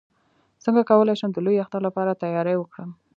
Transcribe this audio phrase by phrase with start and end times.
[0.63, 2.89] څنګه کولی شم د لوی اختر لپاره تیاری وکړم